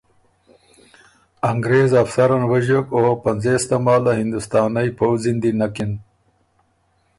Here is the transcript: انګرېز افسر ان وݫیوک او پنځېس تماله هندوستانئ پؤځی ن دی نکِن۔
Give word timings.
انګرېز 1.51 1.91
افسر 2.03 2.29
ان 2.35 2.43
وݫیوک 2.51 2.87
او 2.95 3.03
پنځېس 3.23 3.61
تماله 3.69 4.11
هندوستانئ 4.21 4.87
پؤځی 4.97 5.31
ن 5.35 5.37
دی 5.41 5.51
نکِن۔ 5.59 5.91